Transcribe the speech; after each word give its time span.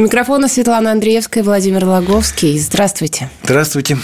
У 0.00 0.02
микрофона 0.02 0.48
Светлана 0.48 0.92
Андреевская, 0.92 1.44
Владимир 1.44 1.84
Логовский. 1.84 2.58
Здравствуйте. 2.58 3.28
Здравствуйте. 3.42 3.98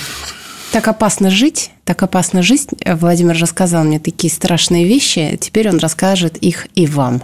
Так 0.70 0.88
опасно 0.88 1.30
жить, 1.30 1.70
так 1.86 2.02
опасно 2.02 2.42
жизнь. 2.42 2.68
Владимир 2.84 3.38
рассказал 3.38 3.82
мне 3.82 3.98
такие 3.98 4.30
страшные 4.30 4.84
вещи. 4.84 5.38
Теперь 5.40 5.70
он 5.70 5.78
расскажет 5.78 6.36
их 6.36 6.66
и 6.74 6.86
вам. 6.86 7.22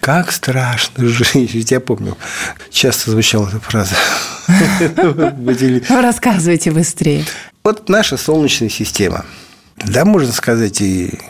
Как 0.00 0.32
страшно 0.32 1.06
жить. 1.06 1.54
Ведь 1.54 1.70
я 1.70 1.78
помню, 1.78 2.18
часто 2.72 3.12
звучала 3.12 3.46
эта 3.46 3.60
фраза. 3.60 3.94
Рассказывайте 5.88 6.72
быстрее. 6.72 7.24
Вот 7.62 7.88
наша 7.88 8.16
Солнечная 8.16 8.68
система. 8.68 9.24
Да, 9.76 10.04
можно 10.04 10.32
сказать, 10.32 10.80
и 10.80 11.20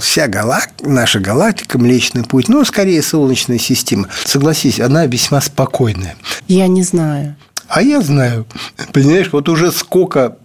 вся 0.00 0.26
галак... 0.26 0.70
наша 0.82 1.20
галактика, 1.20 1.78
Млечный 1.78 2.24
Путь, 2.24 2.48
ну, 2.48 2.64
скорее, 2.64 3.02
Солнечная 3.02 3.58
система, 3.58 4.08
согласись, 4.24 4.80
она 4.80 5.06
весьма 5.06 5.40
спокойная. 5.40 6.16
Я 6.48 6.66
не 6.66 6.82
знаю. 6.82 7.36
А 7.68 7.82
я 7.82 8.00
знаю. 8.00 8.46
Понимаешь, 8.92 9.28
вот 9.32 9.48
уже 9.48 9.72
сколько, 9.72 10.38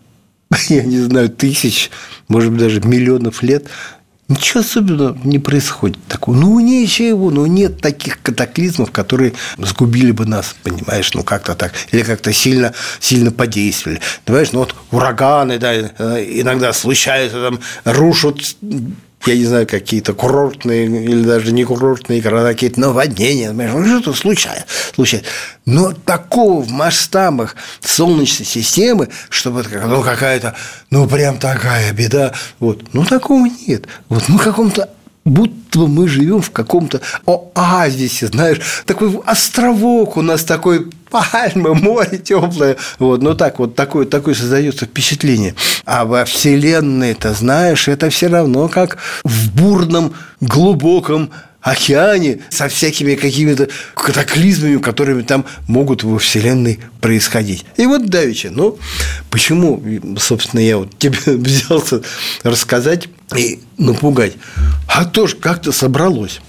я 0.70 0.84
не 0.84 1.00
знаю, 1.00 1.30
тысяч, 1.30 1.92
может 2.28 2.52
быть, 2.52 2.62
даже 2.62 2.82
миллионов 2.82 3.44
лет 3.44 3.68
Ничего 4.32 4.62
особенного 4.62 5.18
не 5.26 5.40
происходит 5.40 5.98
такого. 6.08 6.36
Ну, 6.38 6.58
ничего, 6.62 7.30
ну, 7.32 7.45
нет 7.48 7.82
таких 7.82 8.22
катаклизмов, 8.22 8.90
которые 8.90 9.34
сгубили 9.58 10.12
бы 10.12 10.26
нас, 10.26 10.56
понимаешь, 10.64 11.14
ну, 11.14 11.23
как-то 11.23 11.54
так. 11.54 11.73
Или 11.92 12.04
как-то 12.04 12.32
сильно, 12.32 12.73
сильно 13.02 13.32
подействовали. 13.32 14.00
Понимаешь, 14.23 14.54
ну, 14.54 14.60
вот 14.60 14.73
ураганы, 14.92 15.58
да, 15.58 15.73
э, 15.73 16.26
иногда 16.30 16.72
случаются, 16.72 17.42
там, 17.42 17.60
рушат 17.84 18.38
я 19.25 19.36
не 19.36 19.45
знаю, 19.45 19.67
какие-то 19.67 20.14
курортные 20.14 20.86
или 20.86 21.23
даже 21.23 21.52
не 21.52 21.64
курортные 21.64 22.22
города, 22.22 22.50
какие-то 22.50 22.80
наводнения, 22.80 23.52
ну 23.52 23.86
что-то 23.86 24.14
случается, 24.14 24.66
случается. 24.94 25.30
Но 25.66 25.91
такого 25.94 26.61
в 26.61 26.69
масштабах 26.69 27.55
Солнечной 27.81 28.45
системы, 28.45 29.09
чтобы 29.30 29.64
ну, 29.86 30.02
какая-то, 30.02 30.55
ну, 30.89 31.08
прям 31.08 31.38
такая 31.38 31.92
беда, 31.94 32.33
вот, 32.59 32.94
ну, 32.94 33.05
такого 33.05 33.47
нет. 33.67 33.86
Вот 34.09 34.27
мы 34.27 34.38
в 34.38 34.44
каком-то 34.44 34.89
будто 35.23 35.80
мы 35.81 36.08
живем 36.08 36.42
в 36.42 36.52
каком-то 36.52 37.02
оазисе, 37.25 38.27
знаешь, 38.27 38.59
такой 38.86 39.19
островок 39.25 40.17
у 40.17 40.22
нас 40.22 40.44
такой 40.44 40.89
пальмы, 41.12 41.76
море 41.76 42.17
теплое, 42.17 42.78
вот, 42.98 43.22
ну 43.22 43.36
так 43.36 43.59
вот 43.59 43.76
такое, 43.76 44.06
такое 44.06 44.34
создается 44.34 44.86
впечатление. 44.86 45.54
А 45.86 46.06
во 46.06 46.26
Вселенной, 46.26 47.14
ты 47.14 47.34
знаешь, 47.34 47.88
это 47.88 48.09
все 48.09 48.28
равно 48.28 48.67
как 48.70 48.98
в 49.23 49.52
бурном, 49.52 50.14
глубоком 50.39 51.32
океане 51.62 52.39
со 52.50 52.67
всякими 52.67 53.16
какими-то 53.16 53.67
катаклизмами, 53.94 54.78
которыми 54.78 55.22
там 55.22 55.45
могут 55.67 56.04
во 56.04 56.17
Вселенной 56.17 56.80
происходить. 57.02 57.66
И 57.78 57.86
вот 57.86 58.08
давеча, 58.09 58.50
ну, 58.52 58.80
почему, 59.30 59.84
собственно, 60.17 60.59
я 60.59 60.78
вот 60.78 60.89
тебе 60.98 61.20
взялся 61.26 62.02
рассказать 62.44 63.09
и 63.36 63.61
напугать, 63.78 64.33
а 64.88 65.05
то 65.05 65.28
же 65.28 65.36
как-то 65.36 65.72
собралось 65.72 66.42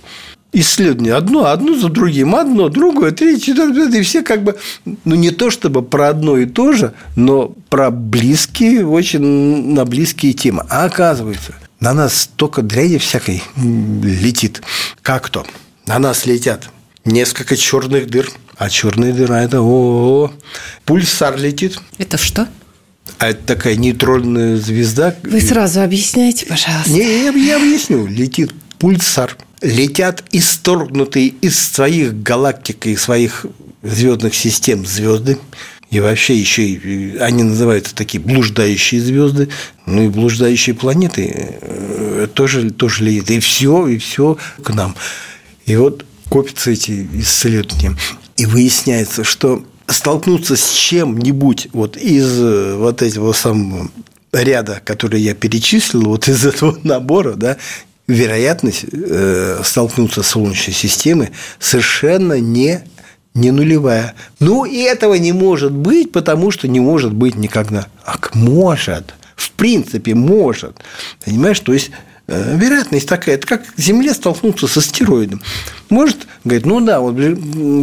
исследования 0.52 1.14
одно, 1.14 1.46
одно 1.46 1.74
за 1.74 1.88
другим, 1.88 2.34
одно, 2.34 2.68
другое, 2.68 3.10
третье, 3.10 3.40
четвертое, 3.40 4.00
и 4.00 4.02
все 4.02 4.22
как 4.22 4.44
бы, 4.44 4.56
ну, 5.04 5.14
не 5.14 5.30
то 5.30 5.50
чтобы 5.50 5.82
про 5.82 6.08
одно 6.08 6.36
и 6.36 6.46
то 6.46 6.72
же, 6.72 6.92
но 7.16 7.54
про 7.68 7.90
близкие, 7.90 8.86
очень 8.86 9.72
на 9.72 9.84
близкие 9.84 10.34
темы. 10.34 10.64
А 10.68 10.84
оказывается, 10.84 11.54
на 11.80 11.94
нас 11.94 12.22
столько 12.22 12.62
дряни 12.62 12.98
всякой 12.98 13.42
летит. 13.56 14.62
Как 15.00 15.30
то? 15.30 15.44
На 15.86 15.98
нас 15.98 16.26
летят 16.26 16.68
несколько 17.04 17.56
черных 17.56 18.08
дыр. 18.08 18.30
А 18.56 18.70
черная 18.70 19.12
дыра– 19.12 19.42
это 19.42 19.60
о, 19.60 20.26
-о, 20.26 20.28
-о. 20.28 20.32
пульсар 20.84 21.36
летит. 21.36 21.80
Это 21.98 22.16
что? 22.16 22.46
А 23.18 23.28
это 23.28 23.44
такая 23.54 23.76
нейтронная 23.76 24.56
звезда. 24.56 25.14
Вы 25.24 25.40
сразу 25.40 25.80
объясняйте, 25.80 26.46
пожалуйста. 26.46 26.90
Не, 26.90 27.24
я, 27.24 27.30
я 27.30 27.56
объясню. 27.56 28.06
Летит 28.06 28.52
пульсар. 28.78 29.36
Летят 29.62 30.24
исторгнутые 30.32 31.28
из 31.28 31.58
своих 31.58 32.22
галактик 32.22 32.86
и 32.86 32.96
своих 32.96 33.46
звездных 33.82 34.34
систем 34.34 34.84
звезды 34.84 35.38
и 35.92 36.00
вообще 36.00 36.34
еще 36.34 36.64
и, 36.64 37.18
они 37.18 37.42
называются 37.42 37.94
такие 37.94 38.18
блуждающие 38.18 38.98
звезды, 38.98 39.50
ну 39.84 40.04
и 40.04 40.08
блуждающие 40.08 40.74
планеты 40.74 41.58
э, 41.60 42.28
тоже, 42.32 42.70
тоже 42.70 43.04
летят. 43.04 43.30
И 43.30 43.40
все, 43.40 43.86
и 43.86 43.98
все 43.98 44.38
к 44.62 44.70
нам. 44.70 44.96
И 45.66 45.76
вот 45.76 46.06
копятся 46.30 46.70
эти 46.70 47.06
исследования. 47.12 47.94
И 48.38 48.46
выясняется, 48.46 49.22
что 49.22 49.66
столкнуться 49.86 50.56
с 50.56 50.70
чем-нибудь 50.72 51.68
вот 51.74 51.98
из 51.98 52.40
э, 52.40 52.74
вот 52.76 53.02
этого 53.02 53.34
самого 53.34 53.90
ряда, 54.32 54.80
который 54.82 55.20
я 55.20 55.34
перечислил, 55.34 56.04
вот 56.04 56.26
из 56.26 56.46
этого 56.46 56.78
набора, 56.84 57.34
да, 57.34 57.58
вероятность 58.12 58.84
э, 58.92 59.60
столкнуться 59.64 60.22
с 60.22 60.28
Солнечной 60.28 60.74
системой 60.74 61.30
совершенно 61.58 62.38
не 62.40 62.82
не 63.34 63.50
нулевая. 63.50 64.14
Ну, 64.40 64.66
и 64.66 64.80
этого 64.80 65.14
не 65.14 65.32
может 65.32 65.72
быть, 65.72 66.12
потому 66.12 66.50
что 66.50 66.68
не 66.68 66.80
может 66.80 67.14
быть 67.14 67.34
никогда. 67.34 67.86
Ак, 68.04 68.34
может. 68.34 69.14
В 69.36 69.52
принципе, 69.52 70.14
может. 70.14 70.76
Понимаешь, 71.24 71.58
то 71.60 71.72
есть 71.72 71.92
вероятность 72.28 73.08
такая, 73.08 73.34
это 73.34 73.46
как 73.46 73.62
Земле 73.76 74.14
столкнуться 74.14 74.66
с 74.66 74.76
астероидом. 74.76 75.42
Может, 75.90 76.26
говорит, 76.44 76.66
ну 76.66 76.80
да, 76.80 77.00
вот 77.00 77.16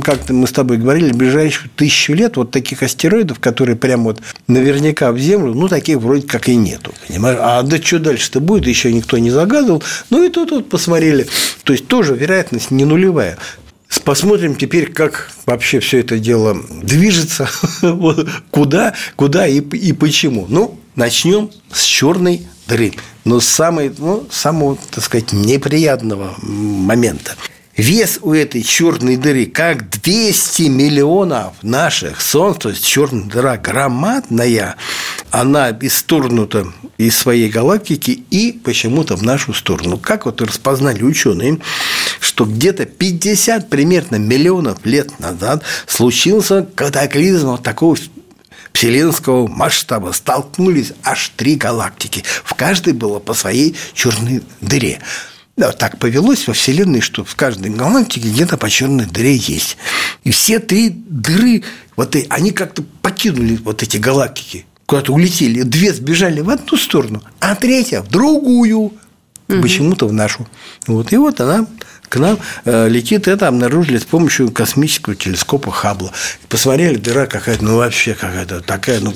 как 0.04 0.30
мы 0.30 0.48
с 0.48 0.52
тобой 0.52 0.78
говорили, 0.78 1.12
в 1.12 1.18
ближайшие 1.18 1.70
тысячу 1.76 2.14
лет 2.14 2.38
вот 2.38 2.52
таких 2.52 2.82
астероидов, 2.82 3.40
которые 3.40 3.76
прямо 3.76 4.06
вот 4.06 4.22
наверняка 4.48 5.12
в 5.12 5.20
Землю, 5.20 5.54
ну, 5.54 5.68
таких 5.68 5.98
вроде 5.98 6.26
как 6.26 6.50
и 6.50 6.56
нету. 6.56 6.94
Понимаешь? 7.08 7.38
А 7.42 7.62
да 7.64 7.78
что 7.82 8.00
дальше-то 8.00 8.40
будет, 8.40 8.68
еще 8.68 8.92
никто 8.94 9.18
не 9.18 9.30
загадывал. 9.30 9.84
Ну, 10.10 10.26
и 10.26 10.30
тут 10.30 10.52
вот 10.52 10.70
посмотрели. 10.70 11.28
То 11.64 11.74
есть, 11.74 11.88
тоже 11.88 12.16
вероятность 12.16 12.72
не 12.72 12.86
нулевая. 12.86 13.38
Посмотрим 14.04 14.56
теперь, 14.56 14.92
как 14.92 15.32
вообще 15.46 15.80
все 15.80 16.00
это 16.00 16.20
дело 16.20 16.58
движется, 16.84 17.50
куда, 18.52 18.94
куда 19.16 19.48
и, 19.48 19.60
и 19.60 19.94
почему. 19.94 20.46
Ну, 20.48 20.80
начнем 20.96 21.50
с 21.72 21.84
черной 21.84 22.48
дыры, 22.70 22.94
но 23.26 23.40
с 23.40 23.48
самой, 23.48 23.92
ну, 23.98 24.26
самого, 24.32 24.78
так 24.92 25.04
сказать, 25.04 25.34
неприятного 25.34 26.36
момента. 26.42 27.36
Вес 27.76 28.20
у 28.22 28.34
этой 28.34 28.62
черной 28.62 29.16
дыры 29.16 29.46
как 29.46 29.90
200 29.90 30.64
миллионов 30.64 31.54
наших 31.62 32.20
солнц, 32.20 32.58
то 32.58 32.70
есть 32.70 32.86
черная 32.86 33.24
дыра 33.24 33.56
громадная, 33.56 34.76
она 35.32 35.72
исторгнута 35.80 36.68
из 36.98 37.18
своей 37.18 37.50
галактики 37.50 38.12
и 38.30 38.52
почему-то 38.52 39.16
в 39.16 39.24
нашу 39.24 39.54
сторону. 39.54 39.98
Как 39.98 40.26
вот 40.26 40.42
распознали 40.42 41.04
ученые, 41.04 41.60
что 42.20 42.44
где-то 42.44 42.86
50 42.86 43.70
примерно 43.70 44.18
миллионов 44.18 44.80
лет 44.84 45.18
назад 45.22 45.64
случился 45.88 46.68
катаклизм 46.76 47.52
вот 47.52 47.64
такого 47.64 47.96
вселенского 48.74 49.48
масштаба. 49.48 50.12
Столкнулись 50.12 50.94
аж 51.04 51.32
три 51.36 51.56
галактики. 51.56 52.24
В 52.44 52.54
каждой 52.54 52.94
было 52.94 53.20
по 53.20 53.34
своей 53.34 53.76
черной 53.94 54.44
дыре. 54.62 55.00
Да, 55.60 55.74
так 55.74 56.00
повелось 56.00 56.48
во 56.48 56.54
Вселенной, 56.54 57.02
что 57.02 57.26
в 57.26 57.36
каждой 57.36 57.70
галактике 57.72 58.30
где-то 58.30 58.56
по 58.56 58.70
черной 58.70 59.06
дыре 59.06 59.36
есть. 59.36 59.76
И 60.24 60.32
все 60.32 60.60
три 60.60 60.90
дыры, 60.90 61.64
вот 61.98 62.16
они 62.30 62.52
как-то 62.52 62.82
покинули 63.02 63.58
вот 63.58 63.84
эти 63.84 63.98
галактики, 63.98 64.66
куда-то 64.86 65.12
улетели. 65.12 65.64
Две 65.64 65.92
сбежали 65.92 66.40
в 66.40 66.50
одну 66.50 66.78
сторону, 66.78 67.22
а 67.42 67.56
третья 67.56 68.02
в 68.02 68.08
другую. 68.08 68.94
Угу. 69.50 69.62
Почему-то 69.62 70.08
в 70.08 70.14
нашу. 70.14 70.48
Вот. 70.88 71.12
И 71.12 71.18
вот 71.18 71.42
она 71.42 71.68
к 72.10 72.18
нам 72.18 72.40
э, 72.66 72.90
летит, 72.90 73.28
это 73.28 73.48
обнаружили 73.48 73.98
с 73.98 74.06
помощью 74.06 74.52
космического 74.52 75.16
телескопа 75.16 75.72
Хаббла. 75.72 76.12
Посмотрели, 76.50 76.98
дыра 76.98 77.28
какая-то, 77.28 77.64
ну 77.64 77.78
вообще 77.78 78.14
какая-то 78.14 78.62
такая, 78.62 79.00
ну 79.00 79.14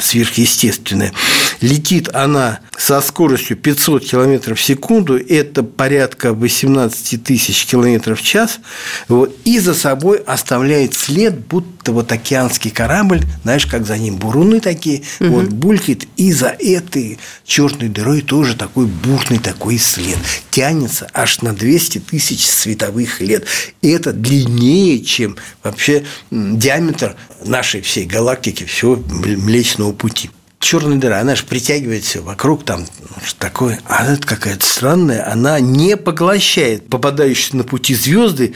сверхъестественная. 0.00 1.12
Летит 1.60 2.08
она 2.14 2.60
со 2.76 3.00
скоростью 3.00 3.56
500 3.56 4.04
км 4.04 4.54
в 4.54 4.62
секунду, 4.62 5.18
это 5.18 5.62
порядка 5.62 6.32
18 6.32 7.22
тысяч 7.22 7.66
км 7.66 8.14
в 8.14 8.22
час, 8.22 8.60
вот, 9.08 9.36
и 9.44 9.58
за 9.58 9.74
собой 9.74 10.18
оставляет 10.18 10.94
след, 10.94 11.38
будто 11.46 11.75
будто 11.86 11.92
вот 11.92 12.12
океанский 12.12 12.70
корабль, 12.70 13.22
знаешь, 13.42 13.66
как 13.66 13.86
за 13.86 13.98
ним 13.98 14.16
буруны 14.16 14.60
такие, 14.60 15.02
угу. 15.20 15.28
вот 15.28 15.48
булькает, 15.48 16.06
и 16.16 16.32
за 16.32 16.48
этой 16.48 17.18
черной 17.44 17.88
дырой 17.88 18.22
тоже 18.22 18.56
такой 18.56 18.86
бурный 18.86 19.38
такой 19.38 19.78
след. 19.78 20.18
Тянется 20.50 21.08
аж 21.12 21.42
на 21.42 21.52
200 21.52 21.98
тысяч 21.98 22.46
световых 22.46 23.20
лет. 23.20 23.44
И 23.82 23.90
это 23.90 24.12
длиннее, 24.12 25.00
чем 25.00 25.36
вообще 25.62 26.04
диаметр 26.30 27.16
нашей 27.44 27.80
всей 27.82 28.06
галактики, 28.06 28.64
всего 28.64 28.96
Млечного 28.96 29.92
Пути 29.92 30.30
черная 30.58 30.96
дыра, 30.96 31.20
она 31.20 31.36
же 31.36 31.44
притягивает 31.44 32.02
все 32.02 32.20
вокруг, 32.20 32.64
там 32.64 32.80
ну, 32.80 33.24
что 33.24 33.38
такое. 33.38 33.78
А 33.84 34.12
это 34.12 34.26
какая-то 34.26 34.66
странная, 34.66 35.30
она 35.30 35.60
не 35.60 35.96
поглощает 35.96 36.88
попадающие 36.88 37.58
на 37.58 37.62
пути 37.62 37.94
звезды, 37.94 38.54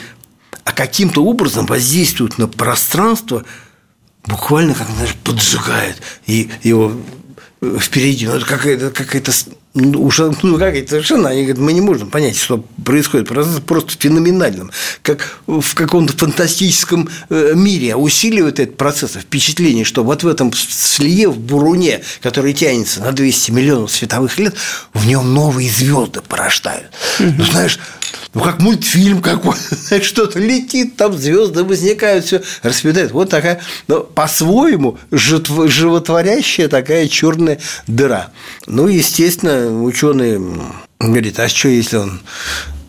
а 0.65 0.73
каким-то 0.73 1.25
образом 1.25 1.67
воздействует 1.67 2.39
на 2.39 2.49
пространство, 2.49 3.45
буквально 4.27 4.75
как 4.75 4.89
знаешь, 4.89 5.15
поджигает 5.25 6.01
и 6.27 6.51
его 6.63 6.93
впереди. 7.79 8.27
Ну, 8.27 8.35
это 8.35 8.47
какая-то 8.47 8.91
какая 8.91 9.23
ну, 9.73 10.03
уже 10.03 10.33
ну, 10.43 10.55
какая-то 10.59 10.91
совершенно, 10.91 11.29
они 11.29 11.43
говорят, 11.43 11.59
мы 11.59 11.73
не 11.73 11.81
можем 11.81 12.11
понять, 12.11 12.37
что 12.37 12.65
происходит. 12.85 13.29
Процесс 13.29 13.61
просто 13.61 13.93
феноменальным. 13.99 14.73
Как 15.03 15.39
в 15.47 15.75
каком-то 15.75 16.17
фантастическом 16.17 17.09
э, 17.29 17.53
мире 17.55 17.95
усиливает 17.95 18.59
этот 18.59 18.77
процесс 18.77 19.13
впечатление, 19.13 19.85
что 19.85 20.03
вот 20.03 20.25
в 20.25 20.27
этом 20.27 20.53
слие, 20.53 21.29
в 21.29 21.39
буруне, 21.39 22.01
который 22.21 22.53
тянется 22.53 23.01
на 23.01 23.13
200 23.13 23.51
миллионов 23.53 23.93
световых 23.93 24.39
лет, 24.39 24.55
в 24.93 25.07
нем 25.07 25.33
новые 25.33 25.71
звезды 25.71 26.21
порождают. 26.21 26.91
Угу. 27.21 27.35
Ну, 27.39 27.45
знаешь, 27.45 27.79
ну, 28.35 28.41
как 28.41 28.61
мультфильм 28.61 29.23
какой 29.23 29.57
что-то 30.03 30.39
летит, 30.39 30.97
там 30.97 31.17
звезды 31.17 31.65
возникают, 31.65 32.25
все 32.25 32.43
расцветает. 32.63 33.13
Вот 33.13 33.31
такая, 33.31 33.61
ну, 33.89 34.01
по-своему, 34.01 34.99
животворящая 35.11 36.69
такая 36.69 37.09
черная 37.09 37.59
дыра. 37.87 38.31
Ну, 38.67 38.87
естественно, 38.87 39.83
ученые 39.83 40.41
говорят, 40.99 41.39
а 41.39 41.49
что, 41.49 41.69
если 41.69 41.97
он 41.97 42.21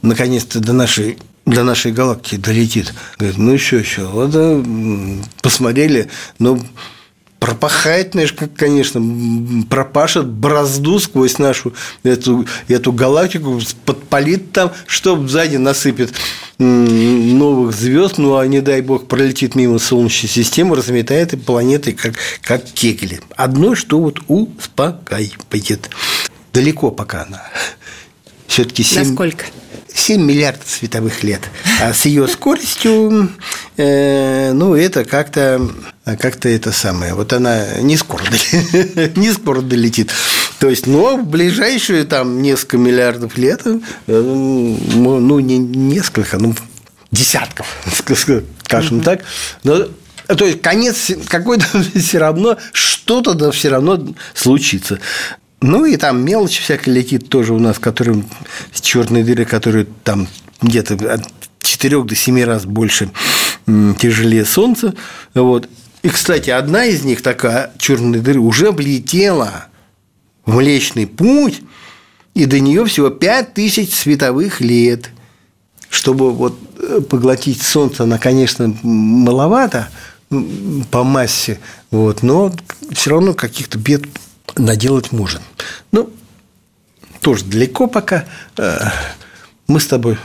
наконец-то 0.02 0.60
до 0.60 0.74
нашей 0.74 1.18
до 1.46 1.64
нашей 1.64 1.92
галактики 1.92 2.36
долетит. 2.36 2.94
Говорит, 3.18 3.40
ну 3.40 3.52
еще, 3.52 3.80
еще. 3.80 4.06
Вот 4.06 4.30
да, 4.30 4.64
посмотрели, 5.42 6.10
ну, 6.38 6.62
пропахает, 7.42 8.12
знаешь, 8.12 8.36
конечно, 8.56 9.02
пропашет 9.68 10.28
бразду 10.28 11.00
сквозь 11.00 11.40
нашу 11.40 11.74
эту, 12.04 12.46
эту 12.68 12.92
галактику, 12.94 13.60
подпалит 14.12 14.52
там, 14.52 14.72
что 14.86 15.26
сзади 15.28 15.56
насыпет 15.56 16.14
новых 16.58 17.74
звезд, 17.74 18.18
ну 18.18 18.38
а 18.38 18.46
не 18.46 18.60
дай 18.60 18.82
бог 18.82 19.08
пролетит 19.08 19.56
мимо 19.56 19.80
Солнечной 19.80 20.30
системы, 20.30 20.76
разметает 20.76 21.34
и 21.34 21.38
планеты 21.38 21.94
как, 21.94 22.16
как 22.42 22.64
кегли. 22.66 23.22
Одно, 23.36 23.74
что 23.74 24.00
вот 24.00 24.20
успокаивает. 24.28 25.90
Далеко 26.54 26.92
пока 26.92 27.24
она. 27.24 27.44
Все-таки 28.48 28.84
7... 28.84 29.08
Насколько? 29.08 29.46
7 29.94 30.22
миллиардов 30.22 30.70
световых 30.70 31.24
лет. 31.24 31.42
А 31.82 31.94
с 31.94 32.06
ее 32.06 32.28
скоростью, 32.28 33.30
э, 33.78 34.52
ну, 34.52 34.76
это 34.76 35.06
как-то 35.06 35.70
как-то 36.20 36.50
это 36.50 36.72
самое. 36.72 37.14
Вот 37.14 37.32
она 37.34 37.80
не 37.80 37.96
скоро, 37.96 38.24
не 39.16 39.32
скоро 39.32 39.62
долетит. 39.62 40.12
То 40.62 40.70
есть, 40.70 40.86
но 40.86 41.18
в 41.18 41.26
ближайшие 41.26 42.04
там 42.04 42.44
несколько 42.44 42.78
миллиардов 42.78 43.36
лет, 43.36 43.64
э, 43.66 43.76
ну, 44.06 45.40
не 45.40 45.58
несколько, 45.58 46.38
ну, 46.38 46.54
десятков, 47.10 47.66
скажем 48.64 49.02
так. 49.02 49.24
Но 49.64 49.88
то 50.28 50.46
есть 50.46 50.62
конец 50.62 51.10
какой-то 51.28 51.66
все 51.96 52.20
равно, 52.20 52.60
что-то 52.74 53.34
да 53.34 53.50
все 53.50 53.70
равно 53.70 54.14
случится. 54.36 55.00
Ну 55.62 55.86
и 55.86 55.98
там 55.98 56.24
мелочь 56.24 56.60
всякая 56.60 56.92
летит 56.92 57.28
тоже 57.28 57.56
у 57.56 57.60
нас, 57.60 57.80
которые 57.80 58.24
с 58.72 58.82
черной 58.82 59.24
дыры, 59.24 59.46
которые 59.46 59.88
там 60.04 60.28
где-то 60.62 60.94
от 61.12 61.24
4 61.64 62.04
до 62.04 62.14
7 62.14 62.44
раз 62.44 62.66
больше 62.66 63.10
тяжелее 63.66 64.46
Солнца. 64.46 64.94
Вот. 65.34 65.68
И, 66.04 66.10
кстати, 66.10 66.52
одна 66.52 66.86
из 66.86 67.04
них, 67.04 67.24
такая 67.24 67.72
черная 67.80 68.20
дыра, 68.20 68.40
уже 68.40 68.68
облетела 68.68 69.66
Млечный 70.52 71.08
Путь, 71.08 71.62
и 72.34 72.46
до 72.46 72.60
нее 72.60 72.86
всего 72.86 73.10
5000 73.10 73.94
световых 73.94 74.62
лет. 74.62 75.10
Чтобы 75.90 76.32
вот 76.32 76.58
э, 76.80 77.02
поглотить 77.02 77.62
Солнце, 77.62 78.04
она, 78.04 78.18
конечно, 78.18 78.74
маловато 78.82 79.90
по 80.90 81.04
массе, 81.04 81.60
вот, 81.92 82.24
но 82.24 82.54
все 82.94 83.10
равно 83.10 83.34
каких-то 83.34 83.78
бед 83.78 84.04
наделать 84.56 85.12
может. 85.12 85.42
Ну, 85.92 86.10
тоже 87.20 87.44
далеко 87.46 87.88
пока. 87.88 88.26
Э, 88.58 88.90
мы 89.68 89.80
с 89.80 89.88
тобой 89.88 90.18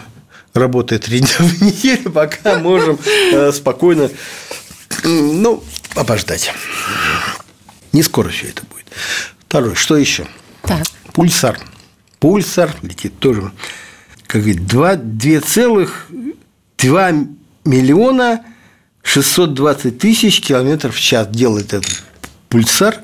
работая 0.54 0.98
три 0.98 1.20
дня 1.20 1.36
в 1.38 1.62
неделю, 1.62 2.10
пока 2.10 2.58
можем 2.58 2.98
э, 3.32 3.52
спокойно, 3.52 4.10
ну, 5.04 5.62
обождать. 5.94 6.52
Не 7.92 8.02
скоро 8.02 8.28
все 8.28 8.48
это 8.48 8.62
будет. 8.66 8.86
Второе, 9.48 9.74
что 9.74 9.96
еще? 9.96 10.26
Так. 10.62 10.86
Пульсар. 11.12 11.58
Пульсар 12.18 12.74
летит 12.82 13.18
тоже, 13.18 13.52
как 14.26 14.42
говорит, 14.42 14.62
2,2 14.62 17.28
миллиона 17.64 18.44
620 19.02 19.98
тысяч 19.98 20.40
километров 20.40 20.96
в 20.96 21.00
час 21.00 21.28
делает 21.28 21.72
этот 21.72 22.02
пульсар, 22.48 22.96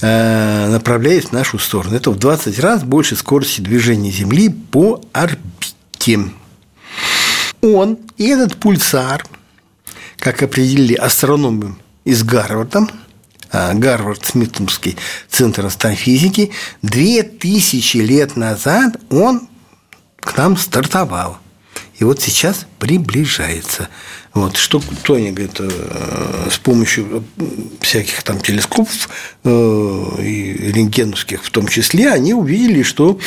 э, 0.00 0.68
направляясь 0.70 1.26
в 1.26 1.32
нашу 1.32 1.58
сторону. 1.58 1.96
Это 1.96 2.10
в 2.10 2.18
20 2.18 2.58
раз 2.60 2.84
больше 2.84 3.16
скорости 3.16 3.60
движения 3.60 4.10
Земли 4.10 4.48
по 4.48 5.02
орбите. 5.12 6.30
Он 7.60 7.98
и 8.16 8.28
этот 8.28 8.56
пульсар, 8.56 9.24
как 10.18 10.42
определили 10.42 10.94
астрономы 10.94 11.76
из 12.04 12.22
Гарварда, 12.22 12.86
Гарвард 13.52 14.24
Смитомский 14.24 14.96
центр 15.28 15.66
астрофизики, 15.66 16.52
две 16.82 17.22
тысячи 17.22 17.98
лет 17.98 18.36
назад 18.36 18.96
он 19.10 19.48
к 20.16 20.36
нам 20.36 20.56
стартовал. 20.56 21.38
И 21.98 22.04
вот 22.04 22.20
сейчас 22.20 22.66
приближается. 22.78 23.88
Вот, 24.32 24.56
что 24.56 24.80
Тони 25.02 25.32
говорит, 25.32 25.56
э, 25.58 26.48
с 26.50 26.56
помощью 26.56 27.24
всяких 27.80 28.22
там 28.22 28.40
телескопов 28.40 29.10
э, 29.44 30.14
и 30.22 30.72
рентгеновских 30.72 31.44
в 31.44 31.50
том 31.50 31.68
числе, 31.68 32.10
они 32.10 32.32
увидели, 32.32 32.82
что 32.82 33.18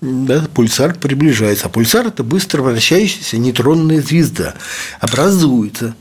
да, 0.00 0.46
пульсар 0.54 0.94
приближается. 0.94 1.66
А 1.66 1.68
пульсар– 1.68 2.06
это 2.08 2.22
быстро 2.22 2.62
вращающаяся 2.62 3.36
нейтронная 3.36 4.00
звезда. 4.00 4.54
Образуется 5.00 5.94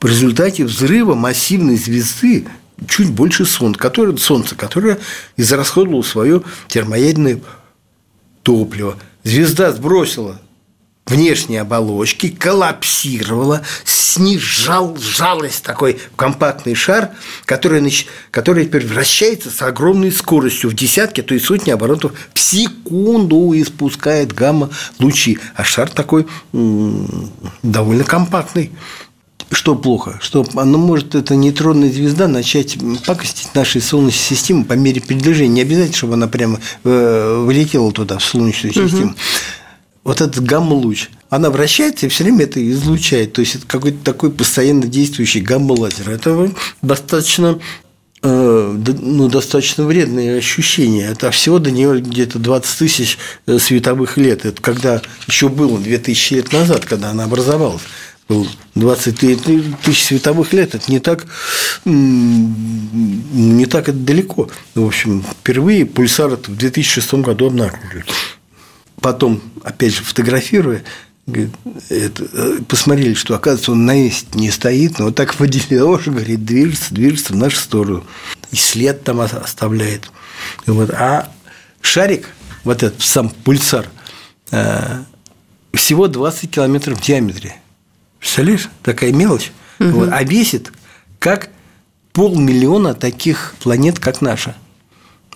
в 0.00 0.06
результате 0.06 0.64
взрыва 0.64 1.16
массивной 1.16 1.76
звезды 1.76 2.46
чуть 2.86 3.10
больше 3.10 3.44
Солнца, 3.44 3.78
которое, 3.80 4.16
Солнце, 4.16 4.54
которое 4.54 4.98
израсходовало 5.36 6.02
свое 6.02 6.42
термоядерное 6.68 7.40
топливо. 8.42 8.96
Звезда 9.24 9.72
сбросила 9.72 10.40
внешней 11.08 11.56
оболочки, 11.56 12.28
коллапсировала, 12.28 13.62
снижал, 13.84 14.96
сжалась 14.96 15.60
такой 15.60 15.98
компактный 16.16 16.74
шар, 16.74 17.10
который, 17.44 18.06
который 18.30 18.66
теперь 18.66 18.86
вращается 18.86 19.50
с 19.50 19.62
огромной 19.62 20.12
скоростью 20.12 20.70
в 20.70 20.74
десятки, 20.74 21.22
то 21.22 21.34
есть 21.34 21.46
сотни 21.46 21.70
оборотов 21.70 22.12
в 22.34 22.38
секунду 22.38 23.52
испускает 23.54 24.32
гамма-лучи. 24.32 25.38
А 25.54 25.64
шар 25.64 25.88
такой 25.90 26.26
довольно 26.52 28.04
компактный. 28.04 28.72
Что 29.50 29.74
плохо? 29.74 30.18
Что 30.20 30.44
оно 30.56 30.78
может, 30.78 31.14
эта 31.14 31.34
нейтронная 31.34 31.90
звезда, 31.90 32.28
начать 32.28 32.76
пакостить 33.06 33.54
нашей 33.54 33.80
Солнечной 33.80 34.36
системы 34.36 34.64
по 34.64 34.74
мере 34.74 35.00
передвижения. 35.00 35.48
Не 35.48 35.60
обязательно, 35.62 35.96
чтобы 35.96 36.14
она 36.14 36.28
прямо 36.28 36.60
э, 36.84 37.42
вылетела 37.44 37.90
туда, 37.92 38.18
в 38.18 38.24
Солнечную 38.24 38.74
систему. 38.74 39.10
Угу 39.10 39.16
вот 40.08 40.22
этот 40.22 40.42
гамма-луч, 40.42 41.10
она 41.28 41.50
вращается 41.50 42.06
и 42.06 42.08
все 42.08 42.24
время 42.24 42.44
это 42.44 42.66
излучает. 42.70 43.34
То 43.34 43.42
есть 43.42 43.56
это 43.56 43.66
какой-то 43.66 43.98
такой 44.02 44.30
постоянно 44.30 44.86
действующий 44.86 45.42
гамма-лазер. 45.42 46.08
Это 46.08 46.50
достаточно 46.80 47.58
э, 48.22 48.76
ну, 48.86 49.28
достаточно 49.28 49.84
вредные 49.84 50.38
ощущения. 50.38 51.08
Это 51.10 51.30
всего 51.30 51.58
до 51.58 51.70
нее 51.70 52.00
где-то 52.00 52.38
20 52.38 52.78
тысяч 52.78 53.18
э, 53.46 53.58
световых 53.58 54.16
лет. 54.16 54.46
Это 54.46 54.62
когда 54.62 55.02
еще 55.26 55.50
было 55.50 55.78
2000 55.78 56.34
лет 56.34 56.52
назад, 56.54 56.86
когда 56.86 57.10
она 57.10 57.24
образовалась. 57.24 57.82
Был 58.28 58.46
20 58.74 59.18
тысяч 59.82 60.04
световых 60.04 60.52
лет. 60.52 60.74
Это 60.74 60.90
не 60.90 61.00
так, 61.00 61.26
не 61.84 63.66
так 63.66 63.88
это 63.88 63.98
далеко. 63.98 64.50
В 64.74 64.86
общем, 64.86 65.22
впервые 65.22 65.86
пульсар 65.86 66.36
в 66.36 66.56
2006 66.56 67.14
году 67.14 67.46
обнаружили 67.46 68.04
потом, 69.00 69.40
опять 69.62 69.94
же, 69.94 70.02
фотографируя, 70.02 70.82
это, 71.26 72.24
э, 72.32 72.58
посмотрели, 72.66 73.14
что, 73.14 73.34
оказывается, 73.34 73.72
он 73.72 73.84
на 73.84 73.94
месте 73.94 74.26
не 74.34 74.50
стоит, 74.50 74.98
но 74.98 75.06
вот 75.06 75.14
так 75.14 75.38
водили 75.38 75.78
ложь, 75.78 76.06
говорит, 76.06 76.44
движется, 76.44 76.94
движется 76.94 77.34
в 77.34 77.36
нашу 77.36 77.56
сторону. 77.56 78.04
И 78.50 78.56
след 78.56 79.04
там 79.04 79.20
оставляет. 79.20 80.10
Вот. 80.66 80.90
А 80.90 81.30
шарик, 81.82 82.28
вот 82.64 82.82
этот 82.82 83.02
сам 83.02 83.28
пульсар, 83.28 83.88
э, 84.50 85.02
всего 85.74 86.08
20 86.08 86.50
километров 86.50 86.98
в 86.98 87.02
диаметре. 87.02 87.56
Представляешь, 88.18 88.68
такая 88.82 89.12
мелочь. 89.12 89.52
Угу. 89.78 89.90
Вот, 89.90 90.08
а 90.12 90.22
весит 90.24 90.72
как 91.18 91.50
полмиллиона 92.12 92.94
таких 92.94 93.54
планет, 93.60 93.98
как 93.98 94.20
наша. 94.20 94.56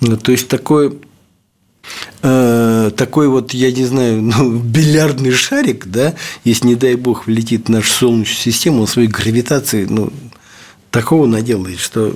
Ну, 0.01 0.17
то 0.17 0.33
есть 0.33 0.49
такой 0.49 0.99
э, 2.23 2.91
такой 2.97 3.29
вот, 3.29 3.55
я 3.55 3.71
не 3.73 3.85
знаю, 3.85 4.23
ну, 4.23 4.59
бильярдный 4.59 5.33
шарик, 5.33 5.87
да, 5.87 6.15
если, 6.45 6.69
не 6.69 6.75
дай 6.75 6.95
бог, 6.95 7.27
влетит 7.27 7.67
в 7.67 7.71
нашу 7.71 7.93
Солнечную 7.93 8.55
систему, 8.55 8.81
он 8.83 8.87
своей 8.87 9.09
гравитации, 9.09 9.87
ну, 9.89 10.13
такого 10.91 11.27
наделает, 11.27 11.79
что... 11.79 12.15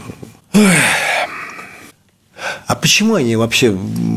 А 2.66 2.74
почему 2.76 3.14
они 3.14 3.34
вообще 3.34 3.76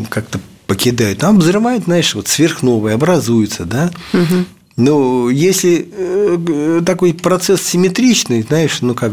как-то 0.09 0.39
покидают? 0.67 1.19
Там 1.19 1.39
взрывают, 1.39 1.85
знаешь, 1.85 2.13
вот 2.13 2.27
сверхновые, 2.27 2.95
образуются, 2.95 3.65
да? 3.65 3.91
Угу. 4.13 4.45
Ну, 4.79 5.27
если 5.27 5.89
э, 5.91 6.81
такой 6.86 7.13
процесс 7.13 7.62
симметричный, 7.62 8.43
знаешь, 8.43 8.79
ну, 8.79 8.95
как, 8.95 9.12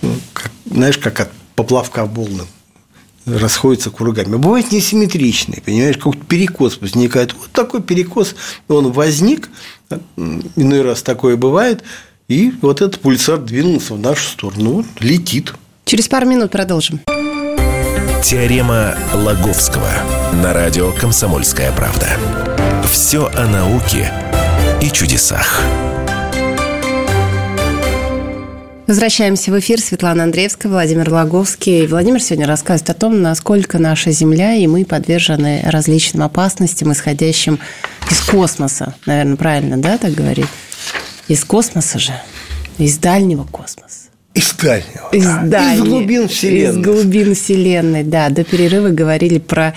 ну, 0.00 0.16
как 0.32 0.50
знаешь, 0.64 0.98
как 0.98 1.20
от 1.20 1.30
поплавка 1.54 2.04
волны 2.04 2.42
расходятся 3.24 3.90
кругами. 3.90 4.34
Бывает 4.34 4.72
несимметричный, 4.72 5.62
понимаешь, 5.64 5.96
какой-то 5.96 6.24
перекос 6.24 6.80
возникает. 6.80 7.34
Вот 7.34 7.52
такой 7.52 7.82
перекос, 7.82 8.34
он 8.66 8.90
возник, 8.90 9.48
иной 10.56 10.82
раз 10.82 11.02
такое 11.02 11.36
бывает, 11.36 11.84
и 12.26 12.52
вот 12.62 12.80
этот 12.80 13.00
пульсар 13.00 13.38
двинулся 13.38 13.94
в 13.94 14.00
нашу 14.00 14.28
сторону, 14.28 14.72
вот, 14.72 14.86
летит. 14.98 15.54
Через 15.84 16.08
пару 16.08 16.26
минут 16.26 16.50
продолжим. 16.50 16.98
Теорема 18.24 18.96
Лаговского 19.14 19.92
на 20.42 20.52
радио 20.52 20.90
«Комсомольская 20.90 21.70
правда». 21.70 22.08
Все 22.90 23.30
о 23.36 23.46
науке 23.46 24.12
и 24.82 24.90
чудесах. 24.90 25.62
Возвращаемся 28.88 29.52
в 29.52 29.58
эфир. 29.58 29.80
Светлана 29.80 30.24
Андреевская, 30.24 30.70
Владимир 30.70 31.08
Логовский. 31.08 31.86
Владимир 31.86 32.20
сегодня 32.20 32.48
рассказывает 32.48 32.90
о 32.90 32.94
том, 32.94 33.22
насколько 33.22 33.78
наша 33.78 34.10
Земля 34.10 34.54
и 34.54 34.66
мы 34.66 34.84
подвержены 34.84 35.62
различным 35.64 36.24
опасностям, 36.24 36.92
исходящим 36.92 37.60
из 38.10 38.20
космоса. 38.22 38.94
Наверное, 39.06 39.36
правильно, 39.36 39.76
да, 39.76 39.98
так 39.98 40.12
говорить? 40.12 40.48
Из 41.28 41.44
космоса 41.44 42.00
же, 42.00 42.12
из 42.76 42.98
дальнего 42.98 43.44
космоса. 43.44 44.10
Из 44.34 44.52
дальнего. 44.52 45.08
Из, 45.12 45.24
да. 45.24 45.42
дальнего, 45.42 45.84
из 45.84 45.90
глубин 45.90 46.28
Вселенной. 46.28 46.80
Из 46.80 46.84
глубин 46.84 47.34
Вселенной, 47.36 48.02
да. 48.02 48.30
До 48.30 48.42
перерыва 48.42 48.88
говорили 48.88 49.38
про 49.38 49.74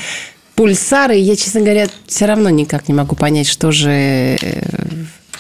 пульсары. 0.56 1.16
Я, 1.16 1.36
честно 1.36 1.62
говоря, 1.62 1.88
все 2.08 2.26
равно 2.26 2.50
никак 2.50 2.88
не 2.88 2.94
могу 2.94 3.16
понять, 3.16 3.48
что 3.48 3.72
же 3.72 3.92
э, 3.92 4.36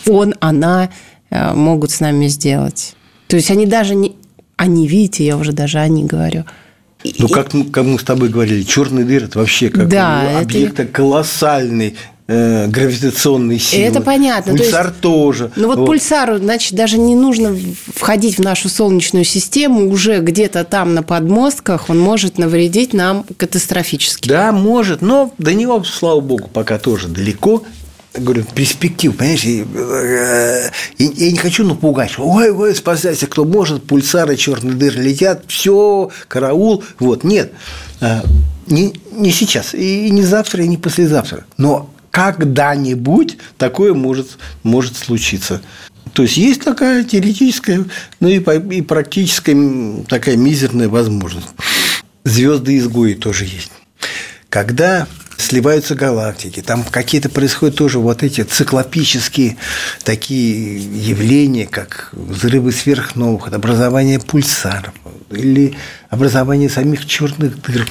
он, 0.08 0.36
она 0.40 0.90
э, 1.30 1.54
могут 1.54 1.92
с 1.92 2.00
нами 2.00 2.28
сделать. 2.28 2.96
То 3.28 3.36
есть 3.36 3.50
они 3.50 3.66
даже 3.66 3.96
не... 3.96 4.16
Они, 4.58 4.88
видите, 4.88 5.26
я 5.26 5.38
уже 5.38 5.52
даже 5.52 5.80
они 5.80 6.06
говорю. 6.06 6.46
Ну, 7.20 7.28
как, 7.28 7.52
как 7.72 7.86
мы 7.86 8.00
с 8.00 8.04
тобой 8.04 8.30
говорили, 8.30 8.64
черный 8.64 9.04
дыр– 9.04 9.24
это 9.26 9.40
вообще 9.40 9.70
как 9.70 9.90
да, 9.90 10.40
объект 10.40 10.80
это... 10.80 10.92
колоссальный, 10.92 11.96
э, 12.28 12.68
гравитационной 12.68 13.60
силы. 13.60 13.84
Это 13.84 14.02
понятно. 14.02 14.56
Пульсар 14.56 14.86
то 14.86 14.90
есть, 14.90 15.02
тоже. 15.02 15.52
Ну 15.56 15.68
вот, 15.68 15.78
вот 15.78 15.86
пульсару, 15.86 16.38
значит, 16.38 16.74
даже 16.74 16.98
не 16.98 17.16
нужно 17.16 17.58
входить 17.96 18.38
в 18.38 18.42
нашу 18.42 18.70
Солнечную 18.70 19.26
систему, 19.26 19.90
уже 19.90 20.20
где-то 20.20 20.64
там 20.64 20.94
на 20.94 21.04
подмостках 21.04 21.90
он 21.90 22.00
может 22.00 22.38
навредить 22.38 22.94
нам 22.94 23.26
катастрофически. 23.38 24.30
Да, 24.30 24.52
может, 24.52 25.02
но 25.02 25.34
до 25.38 25.54
него, 25.54 25.84
слава 25.84 26.20
богу, 26.20 26.50
пока 26.52 26.78
тоже 26.80 27.08
далеко 27.08 27.64
говорю, 28.18 28.46
перспектив, 28.56 29.16
понимаешь, 29.16 29.44
э, 29.46 30.70
я, 30.98 31.12
я 31.12 31.32
не 31.32 31.38
хочу 31.38 31.66
напугать, 31.66 32.14
ой, 32.18 32.50
ой, 32.50 32.74
спасайся, 32.74 33.28
кто 33.28 33.44
может, 33.44 33.84
пульсары, 33.84 34.38
черные 34.38 34.74
дыры 34.74 35.02
летят, 35.02 35.44
все, 35.48 36.10
караул, 36.30 36.82
вот, 37.00 37.26
нет, 37.26 37.52
а, 38.00 38.24
не, 38.68 38.94
не 39.12 39.32
сейчас, 39.32 39.74
и 39.74 40.10
не 40.10 40.24
завтра, 40.24 40.64
и 40.64 40.68
не 40.70 40.78
послезавтра, 40.78 41.44
но 41.58 41.90
когда-нибудь 42.16 43.38
такое 43.58 43.94
может, 43.94 44.38
может 44.64 44.96
случиться. 44.96 45.62
То 46.14 46.24
есть 46.24 46.38
есть 46.38 46.64
такая 46.64 47.04
теоретическая, 47.04 47.84
ну 48.22 48.30
и, 48.30 48.38
и 48.38 48.82
практическая 48.82 50.02
такая 50.08 50.38
мизерная 50.38 50.88
возможность. 50.88 51.50
Звезды 52.24 52.78
изгои 52.78 53.16
тоже 53.16 53.44
есть. 53.44 53.72
Когда 54.48 55.08
сливаются 55.36 55.94
галактики, 55.96 56.62
там 56.62 56.86
какие-то 56.86 57.28
происходят 57.28 57.76
тоже 57.76 58.00
вот 58.00 58.24
эти 58.24 58.44
циклопические 58.44 59.58
такие 60.06 60.78
явления, 60.78 61.68
как 61.68 62.12
взрывы 62.14 62.72
сверхновых, 62.72 63.52
образование 63.52 64.22
пульсаров 64.22 64.94
или 65.32 65.76
образование 66.10 66.70
самих 66.70 67.06
черных 67.08 67.62
дыр. 67.62 67.86